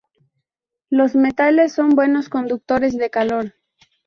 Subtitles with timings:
[0.89, 3.53] Los metales son buenos conductores de calor.